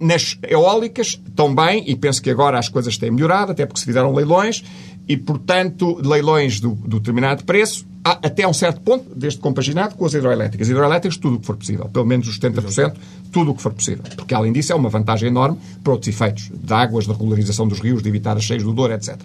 [0.00, 1.20] Nas eólicas,
[1.54, 4.64] bem, e penso que agora as coisas têm melhorado, até porque se fizeram leilões,
[5.08, 10.14] e, portanto, leilões do, do determinado preço, até um certo ponto, desde compaginado com as
[10.14, 10.68] hidroelétricas.
[10.68, 11.88] Hidroelétricas, tudo o que for possível.
[11.88, 12.94] Pelo menos os 70%,
[13.30, 14.02] tudo o que for possível.
[14.16, 17.78] Porque, além disso, é uma vantagem enorme para outros efeitos de águas, de regularização dos
[17.78, 19.16] rios, de evitar as cheias do Douro, etc.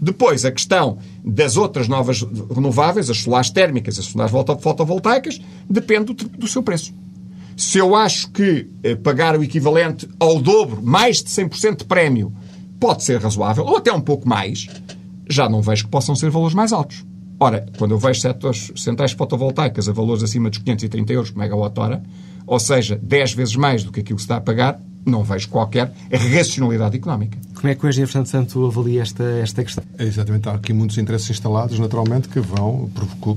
[0.00, 2.22] Depois, a questão das outras novas
[2.54, 6.94] renováveis, as solares térmicas, as solares fotovoltaicas, depende do, seu preço.
[7.54, 12.32] Se eu acho que eh, pagar o equivalente ao dobro, mais de 100% de prémio,
[12.78, 14.66] pode ser razoável, ou até um pouco mais,
[15.28, 17.04] já não vejo que possam ser valores mais altos.
[17.38, 22.02] Ora, quando eu vejo setores, centrais fotovoltaicas a valores acima dos 530 euros por megawatt-hora,
[22.46, 25.48] ou seja, 10 vezes mais do que aquilo que se está a pagar, não vejo
[25.48, 27.38] qualquer racionalidade económica.
[27.54, 29.84] Como é que o engenheiro Fernando Santo avalia esta, esta questão?
[29.98, 30.48] É exatamente.
[30.48, 32.90] Há aqui muitos interesses instalados, naturalmente, que vão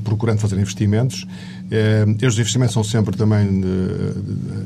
[0.03, 1.27] procurando fazer investimentos.
[1.75, 4.13] Eh, estes investimentos são sempre também, eh,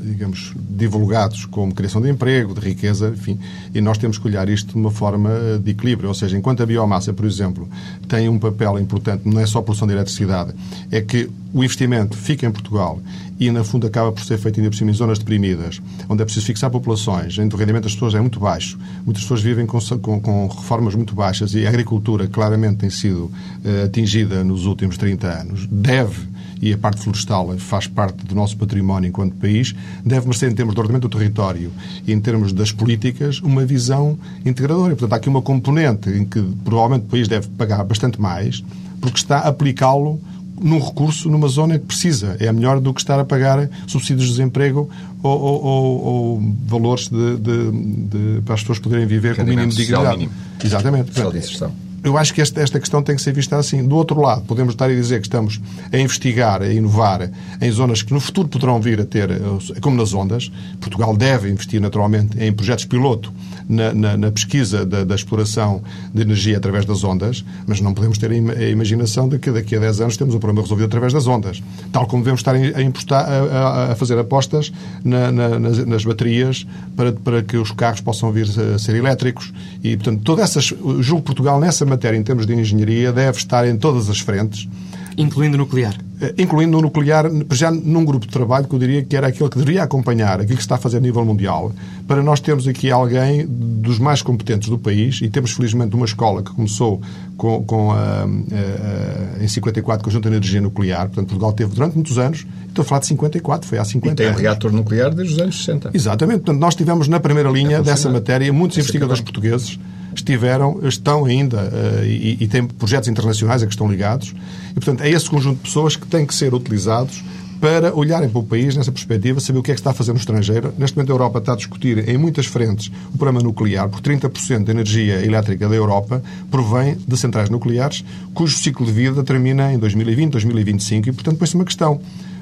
[0.04, 3.38] digamos, divulgados como criação de emprego, de riqueza, enfim,
[3.74, 6.10] e nós temos que olhar isto de uma forma de equilíbrio.
[6.10, 7.66] Ou seja, enquanto a biomassa, por exemplo,
[8.06, 10.52] tem um papel importante, não é só a produção de eletricidade,
[10.90, 13.00] é que o investimento fica em Portugal
[13.40, 16.26] e, na fundo, acaba por ser feito ainda por cima em zonas deprimidas, onde é
[16.26, 19.78] preciso fixar populações, onde o rendimento das pessoas é muito baixo, muitas pessoas vivem com,
[19.80, 23.30] com, com reformas muito baixas e a agricultura claramente tem sido
[23.64, 28.56] uh, atingida nos últimos 30 anos, deve e a parte florestal faz parte do nosso
[28.56, 31.72] património enquanto país, deve merecer, em termos de ordenamento do território
[32.06, 34.90] e em termos das políticas, uma visão integradora.
[34.90, 38.62] Portanto, há aqui uma componente em que provavelmente o país deve pagar bastante mais,
[39.00, 40.20] porque está a aplicá-lo
[40.60, 42.36] num recurso numa zona que precisa.
[42.40, 44.88] É melhor do que estar a pagar subsídios de desemprego
[45.22, 49.46] ou, ou, ou, ou valores de, de, de, para as pessoas poderem viver com o
[49.46, 50.18] mínimo de dignidade.
[50.18, 50.32] Mínimo.
[50.62, 51.08] Exatamente.
[51.08, 53.86] Social de inserção eu acho que esta, esta questão tem que ser vista assim.
[53.86, 55.60] Do outro lado, podemos estar a dizer que estamos
[55.92, 57.30] a investigar, a inovar
[57.60, 59.38] em zonas que no futuro poderão vir a ter, eh,
[59.80, 60.50] como nas ondas.
[60.80, 63.32] Portugal deve investir naturalmente em projetos piloto
[63.68, 65.82] na, na, na pesquisa da, da, exploração
[66.14, 69.80] de energia através das ondas, mas não podemos ter a imaginação de que daqui a
[69.80, 71.62] 10 anos temos o problema resolvido através das ondas.
[71.92, 74.72] Tal como devemos estar a, impostar, a, a fazer apostas
[75.04, 79.52] na, nas, nas, baterias para, para que os carros possam vir a ser elétricos.
[79.82, 80.74] E, portanto, todas essas.
[81.00, 84.68] Julgo Portugal, nessa matéria, em termos de engenharia, deve estar em todas as frentes.
[85.16, 85.96] Incluindo nuclear?
[86.20, 89.48] eh, incluindo o nuclear, já num grupo de trabalho que eu diria que era aquele
[89.48, 91.72] que deveria acompanhar aquilo que se está a fazer a nível mundial,
[92.06, 96.42] para nós termos aqui alguém dos mais competentes do país, e temos felizmente uma escola
[96.42, 97.00] que começou
[97.36, 101.94] com, com a, a, a, em 54 conjunto de energia nuclear, portanto Portugal teve durante
[101.94, 104.38] muitos anos, estou a falar de 54, foi há 50 e tem anos.
[104.38, 105.90] um reator nuclear desde os anos 60.
[105.94, 109.78] Exatamente, portanto nós tivemos na primeira linha é dessa matéria muitos investigadores portugueses
[110.14, 114.34] estiveram, estão ainda uh, e, e têm projetos internacionais a que estão ligados.
[114.70, 117.22] E, portanto, é esse conjunto de pessoas que têm que ser utilizados
[117.60, 120.12] para olharem para o país nessa perspectiva, saber o que é que está a fazer
[120.12, 120.72] no estrangeiro.
[120.78, 124.64] Neste momento, a Europa está a discutir em muitas frentes o problema nuclear, porque 30%
[124.64, 129.78] da energia elétrica da Europa provém de centrais nucleares, cujo ciclo de vida termina em
[129.78, 132.00] 2020, 2025, e, portanto, põe-se uma questão.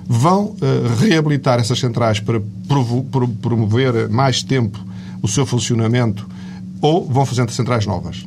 [0.09, 0.57] Vão uh,
[1.01, 2.41] reabilitar essas centrais para
[3.41, 4.79] promover mais tempo
[5.23, 6.29] o seu funcionamento
[6.81, 8.27] ou vão fazendo centrais novas.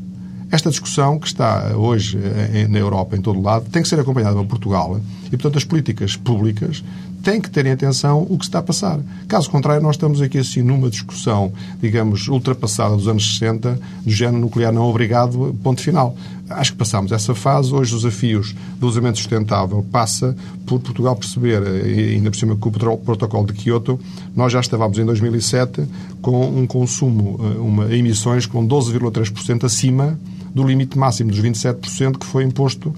[0.51, 4.35] Esta discussão que está hoje eh, na Europa, em todo lado, tem que ser acompanhada
[4.35, 6.83] por Portugal e, portanto, as políticas públicas
[7.23, 8.99] têm que ter em atenção o que se está a passar.
[9.27, 11.51] Caso contrário, nós estamos aqui assim numa discussão,
[11.81, 16.15] digamos, ultrapassada dos anos 60, do género nuclear não obrigado, ponto final.
[16.49, 17.73] Acho que passámos essa fase.
[17.73, 22.69] Hoje, os desafios do usamento sustentável passa por Portugal perceber, eh, ainda por cima com
[22.69, 23.99] o protocolo de Kyoto,
[24.35, 25.83] nós já estávamos em 2007
[26.21, 30.19] com um consumo, eh, uma, emissões com 12,3% acima
[30.53, 32.93] do limite máximo dos 27% que foi imposto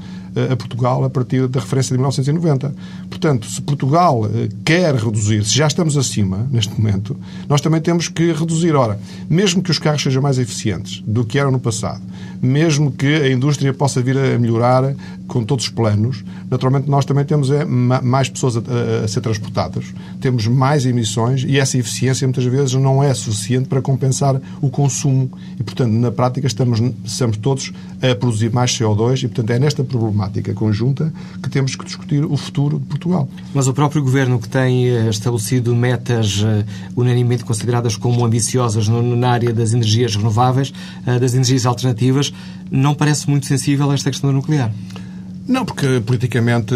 [0.51, 2.73] a Portugal a partir da referência de 1990.
[3.09, 7.17] Portanto, se Portugal eh, quer reduzir, se já estamos acima neste momento,
[7.47, 8.75] nós também temos que reduzir.
[8.75, 12.01] Ora, mesmo que os carros sejam mais eficientes do que eram no passado,
[12.41, 14.95] mesmo que a indústria possa vir a melhorar
[15.27, 18.61] com todos os planos, naturalmente nós também temos é, mais pessoas a,
[19.03, 19.85] a, ser transportadas,
[20.19, 25.29] temos mais emissões e essa eficiência muitas vezes não é suficiente para compensar o consumo.
[25.59, 29.83] E, portanto, na prática estamos, estamos todos a produzir mais CO2 e, portanto, é nesta
[29.83, 33.29] problemática conjunta que temos que discutir o futuro de Portugal.
[33.53, 39.29] Mas o próprio Governo que tem eh, estabelecido metas uh, unanimemente consideradas como ambiciosas na
[39.29, 40.73] área das energias renováveis,
[41.05, 42.33] uh, das energias alternativas,
[42.71, 44.71] não parece muito sensível a esta questão nuclear.
[45.47, 46.73] Não, porque politicamente,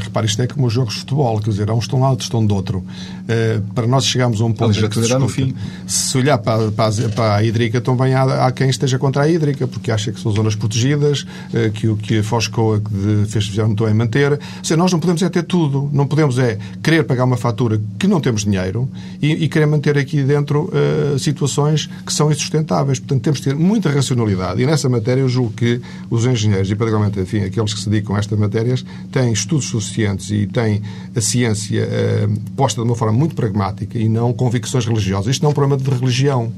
[0.00, 2.26] repare, isto é como os jogos de futebol, quer dizer, há uns estão lá, outros
[2.26, 2.84] estão de outro.
[3.28, 5.54] Eh, para nós chegarmos a um ponto em que se, no fim.
[5.86, 9.66] se olhar para, para, para a hídrica, também há, há, quem esteja contra a hídrica,
[9.66, 12.82] porque acha que são zonas protegidas, eh, que o que a Foscoa
[13.28, 14.32] fez fizeram estão a manter.
[14.32, 15.88] Ou seja, nós não podemos é ter tudo.
[15.92, 18.88] Não podemos é querer pagar uma fatura que não temos dinheiro
[19.20, 22.98] e, e querer manter aqui dentro uh, situações que são insustentáveis.
[22.98, 24.62] Portanto, temos de ter muita racionalidade.
[24.62, 25.80] E nessa matéria eu julgo que
[26.10, 30.30] os engenheiros e, particularmente, enfim, aqueles que se dedicam a estas matérias têm estudos suficientes
[30.30, 30.82] e têm
[31.14, 35.34] a ciência uh, posta de uma forma muito pragmática e não convicções religiosas.
[35.34, 36.52] Isto não é um problema de religião.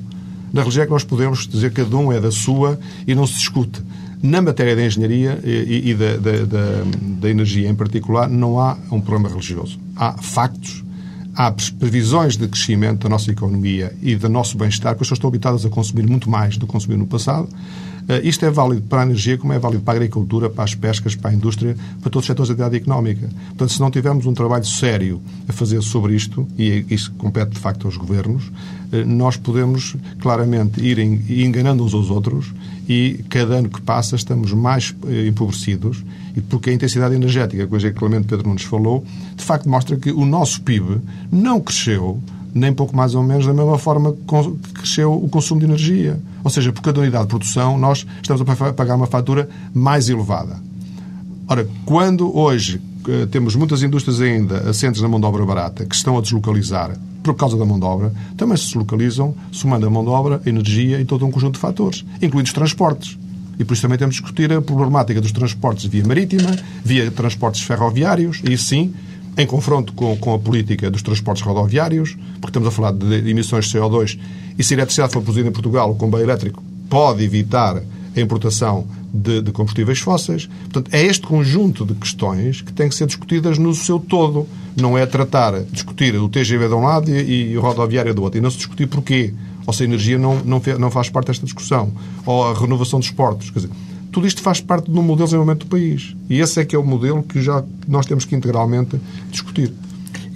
[0.52, 3.26] Na religião é que nós podemos dizer que cada um é da sua e não
[3.26, 3.82] se discute.
[4.22, 6.84] Na matéria da engenharia e, e da, da, da,
[7.20, 9.78] da energia em particular, não há um problema religioso.
[9.96, 10.84] Há factos
[11.36, 15.28] há previsões de crescimento da nossa economia e do nosso bem-estar, porque as pessoas estão
[15.28, 17.48] habitadas a consumir muito mais do que consumiram no passado.
[18.08, 20.74] Uh, isto é válido para a energia, como é válido para a agricultura, para as
[20.74, 23.28] pescas, para a indústria, para todos os setores da atividade económica.
[23.48, 27.58] Portanto, se não tivermos um trabalho sério a fazer sobre isto, e isso compete de
[27.58, 32.52] facto aos governos, uh, nós podemos claramente ir enganando uns aos outros
[32.88, 36.04] e cada ano que passa estamos mais uh, empobrecidos,
[36.36, 40.10] e porque a intensidade energética, coisa que claramente Pedro Nunes falou, de facto mostra que
[40.10, 42.20] o nosso PIB não cresceu
[42.54, 46.20] nem pouco mais ou menos da mesma forma que cresceu o consumo de energia.
[46.44, 50.56] Ou seja, por cada unidade de produção, nós estamos a pagar uma fatura mais elevada.
[51.48, 55.94] Ora, quando hoje eh, temos muitas indústrias ainda assentes na mão de obra barata, que
[55.94, 60.04] estão a deslocalizar por causa da mão de obra, também se deslocalizam somando a mão
[60.04, 63.18] de obra, a energia e todo um conjunto de fatores, incluindo os transportes.
[63.58, 67.62] E por isso também temos de discutir a problemática dos transportes via marítima, via transportes
[67.62, 68.92] ferroviários, e sim,
[69.36, 73.66] em confronto com, com a política dos transportes rodoviários, porque estamos a falar de emissões
[73.66, 74.18] de CO2,
[74.58, 77.82] e se a eletricidade for produzida em Portugal, o comboio elétrico pode evitar
[78.16, 80.48] a importação de, de, combustíveis fósseis.
[80.70, 84.46] Portanto, é este conjunto de questões que têm que ser discutidas no seu todo.
[84.76, 88.38] Não é tratar, discutir o TGV de um lado e, e o rodoviário do outro.
[88.38, 89.32] E não se discutir porquê.
[89.66, 91.92] Ou se a energia não, não, não faz parte desta discussão.
[92.26, 93.50] Ou a renovação dos portos.
[93.50, 93.72] Quer dizer,
[94.14, 96.14] tudo isto faz parte do modelo de desenvolvimento do país.
[96.30, 98.96] E esse é que é o modelo que já nós temos que integralmente
[99.28, 99.72] discutir.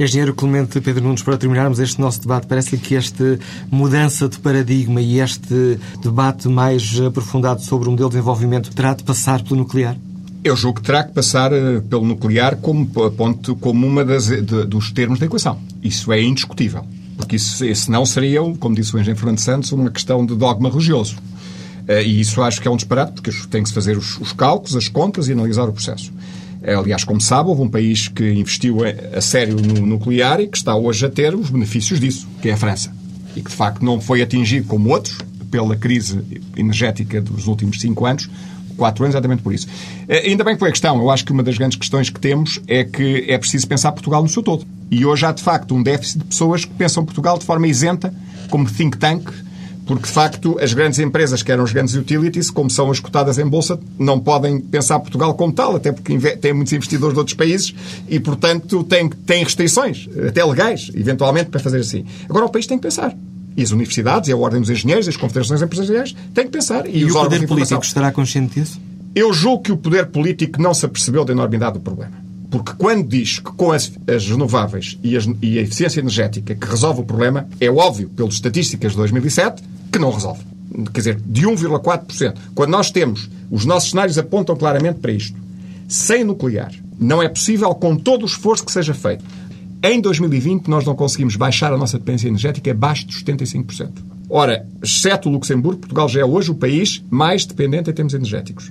[0.00, 3.38] Engenheiro Clemente Pedro Nunes, para terminarmos este nosso debate, parece que esta
[3.70, 9.04] mudança de paradigma e este debate mais aprofundado sobre o modelo de desenvolvimento terá de
[9.04, 9.96] passar pelo nuclear?
[10.42, 14.42] Eu julgo que terá que passar eh, pelo nuclear como, ponto, como uma das, de,
[14.66, 15.56] dos termos da equação.
[15.84, 16.84] Isso é indiscutível.
[17.16, 21.16] Porque isso, senão seria, como disse o engenheiro Fernando Santos, uma questão de dogma religioso.
[21.88, 24.32] Eh, e isso acho que é um disparate, porque tem que se fazer os, os
[24.32, 26.12] cálculos, as contas e analisar o processo.
[26.60, 28.78] Aliás, como sabe, houve um país que investiu
[29.16, 32.52] a sério no nuclear e que está hoje a ter os benefícios disso, que é
[32.52, 32.92] a França.
[33.36, 35.16] E que, de facto, não foi atingido como outros
[35.50, 36.20] pela crise
[36.56, 38.28] energética dos últimos cinco anos,
[38.76, 39.66] quatro anos, exatamente por isso.
[40.08, 40.98] Eh, ainda bem que foi a questão.
[40.98, 44.22] Eu acho que uma das grandes questões que temos é que é preciso pensar Portugal
[44.22, 44.66] no seu todo.
[44.90, 48.14] E hoje há, de facto, um déficit de pessoas que pensam Portugal de forma isenta,
[48.48, 49.30] como think tank,
[49.88, 53.38] porque, de facto, as grandes empresas, que eram os grandes utilities, como são as cotadas
[53.38, 57.34] em Bolsa, não podem pensar Portugal como tal, até porque têm muitos investidores de outros
[57.34, 57.74] países
[58.06, 62.04] e, portanto, têm, têm restrições, até legais, eventualmente, para fazer assim.
[62.28, 63.16] Agora, o país tem que pensar.
[63.56, 66.86] E as universidades, e a Ordem dos Engenheiros, as confederações empresariais têm que pensar.
[66.86, 68.78] E, e o poder político estará consciente disso?
[69.14, 72.12] Eu julgo que o poder político não se apercebeu da enormidade do problema.
[72.50, 76.66] Porque quando diz que com as, as renováveis e, as, e, a eficiência energética que
[76.66, 80.42] resolve o problema, é óbvio, pelas estatísticas de 2007, que não resolve.
[80.92, 82.36] Quer dizer, de 1,4%.
[82.54, 85.36] Quando nós temos, os nossos cenários apontam claramente para isto.
[85.88, 89.24] Sem nuclear, não é possível com todo o esforço que seja feito.
[89.82, 93.90] Em 2020, nós não conseguimos baixar a nossa dependência energética abaixo dos 75%.
[94.28, 98.70] Ora, exceto o Luxemburgo, Portugal já é hoje o país mais dependente em termos energéticos.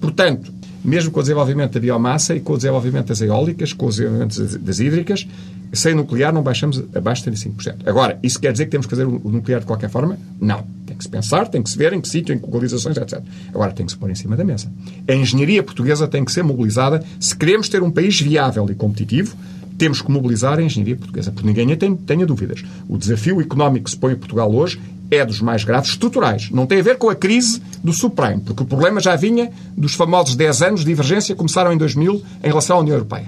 [0.00, 0.52] Portanto,
[0.84, 4.58] mesmo com o desenvolvimento da biomassa e com o desenvolvimento das eólicas, com o desenvolvimento
[4.58, 5.26] das hídricas,
[5.72, 7.86] sem nuclear não baixamos abaixo de 75%.
[7.86, 10.18] Agora, isso quer dizer que temos que fazer o nuclear de qualquer forma?
[10.40, 10.64] Não.
[10.86, 13.20] Tem que se pensar, tem que se ver em que sítio, em que localizações, etc.
[13.52, 14.72] Agora, tem que se pôr em cima da mesa.
[15.06, 17.04] A engenharia portuguesa tem que ser mobilizada.
[17.20, 19.36] Se queremos ter um país viável e competitivo,
[19.76, 22.64] temos que mobilizar a engenharia portuguesa, porque ninguém tem, tenha dúvidas.
[22.88, 26.50] O desafio económico que se põe em Portugal hoje é dos mais graves, estruturais.
[26.50, 29.94] Não tem a ver com a crise do subprime, porque o problema já vinha dos
[29.94, 33.26] famosos 10 anos de divergência que começaram em 2000 em relação à União Europeia.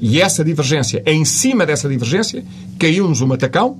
[0.00, 2.44] E essa divergência, em cima dessa divergência,
[2.78, 3.78] caiu-nos um matacão,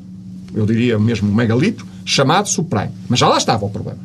[0.54, 2.92] eu diria mesmo um megalito, chamado subprime.
[3.08, 3.98] Mas já lá estava o problema.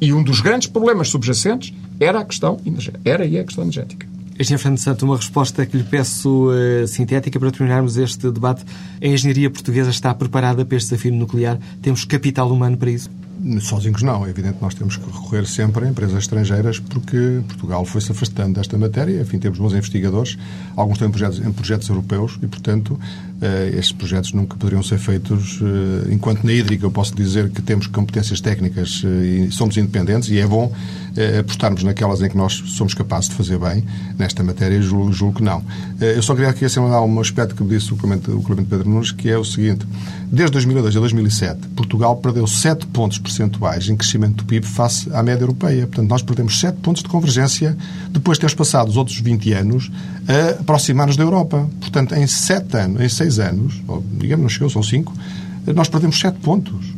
[0.00, 3.00] E um dos grandes problemas subjacentes era a questão energética.
[3.04, 4.06] Era e é a questão energética.
[4.38, 8.64] Engenheiro Fernando Santo, uma resposta que lhe peço uh, sintética para terminarmos este debate.
[9.00, 11.58] A engenharia portuguesa está preparada para este desafio nuclear?
[11.80, 13.10] Temos capital humano para isso?
[13.60, 14.26] Sozinhos não.
[14.26, 18.54] É evidente que nós temos que recorrer sempre a empresas estrangeiras porque Portugal foi-se afastando
[18.54, 19.20] desta matéria.
[19.22, 20.36] Enfim, temos bons investigadores,
[20.74, 22.98] alguns têm projetos, em projetos europeus e, portanto,
[23.76, 27.86] estes projetos nunca poderiam ser feitos eh, enquanto na hídrica eu posso dizer que temos
[27.86, 30.72] competências técnicas eh, e somos independentes e é bom
[31.40, 33.82] apostarmos naquelas em que nós somos capazes de fazer bem.
[34.18, 35.64] Nesta matéria, julgo, julgo que não.
[35.98, 38.90] Eu só queria aqui assinalar um aspecto que me disse o Clemente, o Clemente Pedro
[38.90, 39.86] Nunes, que é o seguinte.
[40.30, 45.22] Desde 2002 a 2007, Portugal perdeu 7 pontos percentuais em crescimento do PIB face à
[45.22, 45.86] média europeia.
[45.86, 47.74] Portanto, nós perdemos 7 pontos de convergência
[48.10, 49.90] depois de termos passado os outros 20 anos
[50.28, 51.66] a aproximar-nos da Europa.
[51.80, 55.12] Portanto, em 7 anos, em 6 anos, ou, digamos, não chegou, são 5,
[55.74, 56.96] nós perdemos 7 pontos.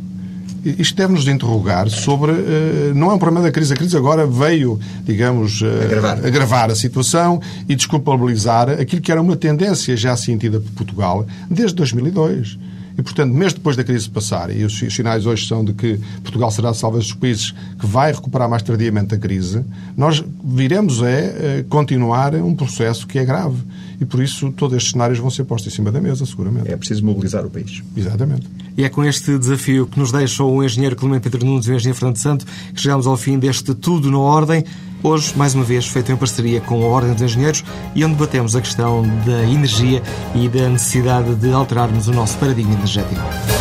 [0.63, 2.31] Isto deve-nos interrogar sobre.
[2.31, 3.73] Uh, não é um problema da crise.
[3.73, 6.25] A crise agora veio, digamos, uh, agravar.
[6.25, 6.71] agravar.
[6.71, 12.59] a situação e desculpabilizar aquilo que era uma tendência já sentida por Portugal desde 2002.
[12.99, 16.51] E, portanto, mesmo depois da crise passar, e os sinais hoje são de que Portugal
[16.51, 19.63] será talvez dos países que vai recuperar mais tardiamente a crise,
[19.95, 23.55] nós viremos a é, continuar um processo que é grave.
[24.01, 26.69] E por isso todos estes cenários vão ser postos em cima da mesa, seguramente.
[26.69, 27.81] É preciso mobilizar o país.
[27.95, 28.45] Exatamente.
[28.77, 31.75] E é com este desafio que nos deixou o engenheiro Clemente Pedro Nunes e o
[31.75, 34.65] engenheiro Fernando Santo que chegamos ao fim deste Tudo na Ordem.
[35.01, 37.63] Hoje, mais uma vez, feito em parceria com a Ordem dos Engenheiros
[37.95, 40.03] e onde debatemos a questão da energia
[40.35, 43.58] e da necessidade de alterarmos o nosso paradigma energético.